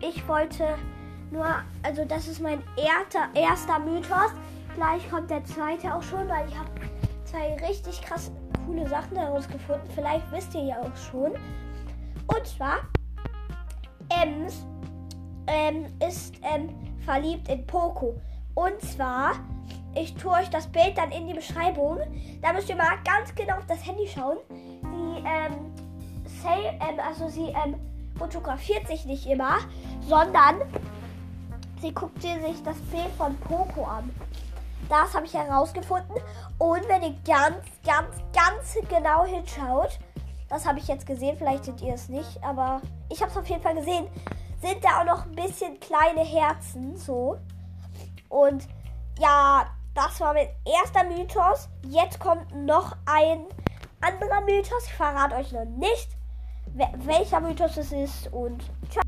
ich 0.00 0.28
wollte 0.28 0.76
nur, 1.30 1.46
also 1.82 2.04
das 2.04 2.28
ist 2.28 2.40
mein 2.40 2.62
erster, 2.76 3.28
erster 3.34 3.78
Mythos. 3.78 4.32
Gleich 4.74 5.08
kommt 5.10 5.30
der 5.30 5.44
zweite 5.44 5.94
auch 5.94 6.02
schon, 6.02 6.28
weil 6.28 6.48
ich 6.48 6.58
habe 6.58 6.70
zwei 7.24 7.54
richtig 7.66 8.00
krass 8.02 8.30
coole 8.66 8.88
Sachen 8.88 9.16
herausgefunden. 9.16 9.88
Vielleicht 9.94 10.30
wisst 10.32 10.54
ihr 10.54 10.64
ja 10.64 10.76
auch 10.80 10.96
schon. 10.96 11.32
Und 12.26 12.46
zwar, 12.46 12.78
Ems 14.22 14.64
ähm, 15.46 15.86
ist 16.06 16.34
ähm, 16.42 16.70
verliebt 17.04 17.48
in 17.48 17.66
Poco. 17.66 18.20
Und 18.54 18.80
zwar, 18.80 19.32
ich 19.94 20.14
tue 20.14 20.32
euch 20.32 20.50
das 20.50 20.66
Bild 20.66 20.96
dann 20.96 21.10
in 21.10 21.26
die 21.26 21.34
Beschreibung. 21.34 21.98
Da 22.42 22.52
müsst 22.52 22.68
ihr 22.68 22.76
mal 22.76 22.96
ganz 23.04 23.34
genau 23.34 23.56
auf 23.56 23.66
das 23.66 23.86
Handy 23.86 24.06
schauen. 24.06 24.38
Sie, 24.50 25.24
ähm, 25.26 25.72
say, 26.26 26.78
ähm, 26.80 27.00
also 27.06 27.28
sie 27.28 27.48
ähm, 27.64 27.76
fotografiert 28.18 28.86
sich 28.86 29.04
nicht 29.04 29.26
immer, 29.26 29.58
sondern 30.02 30.62
sie 31.80 31.92
guckt 31.92 32.20
sich 32.22 32.62
das 32.64 32.76
Bild 32.90 33.10
von 33.16 33.36
Poco 33.38 33.84
an. 33.84 34.10
Das 34.88 35.14
habe 35.14 35.26
ich 35.26 35.34
herausgefunden. 35.34 36.16
Und 36.58 36.88
wenn 36.88 37.02
ihr 37.02 37.14
ganz, 37.26 37.64
ganz, 37.84 38.16
ganz 38.32 38.88
genau 38.88 39.24
hinschaut, 39.24 39.98
das 40.48 40.66
habe 40.66 40.78
ich 40.78 40.88
jetzt 40.88 41.06
gesehen, 41.06 41.36
vielleicht 41.38 41.64
seht 41.64 41.80
ihr 41.80 41.94
es 41.94 42.08
nicht, 42.08 42.42
aber 42.42 42.80
ich 43.10 43.20
habe 43.20 43.30
es 43.30 43.36
auf 43.36 43.48
jeden 43.48 43.62
Fall 43.62 43.74
gesehen, 43.74 44.06
sind 44.62 44.84
da 44.84 45.00
auch 45.00 45.04
noch 45.04 45.26
ein 45.26 45.34
bisschen 45.34 45.80
kleine 45.80 46.22
Herzen, 46.24 46.96
so. 46.96 47.38
Und 48.28 48.66
ja, 49.18 49.66
das 49.94 50.20
war 50.20 50.34
mein 50.34 50.48
erster 50.64 51.04
Mythos. 51.04 51.68
Jetzt 51.86 52.18
kommt 52.18 52.54
noch 52.54 52.96
ein 53.06 53.46
anderer 54.00 54.40
Mythos. 54.42 54.86
Ich 54.86 54.94
verrate 54.94 55.36
euch 55.36 55.52
noch 55.52 55.64
nicht, 55.64 56.08
welcher 56.72 57.40
Mythos 57.40 57.76
es 57.76 57.92
ist. 57.92 58.32
Und 58.32 58.64
ciao. 58.90 59.03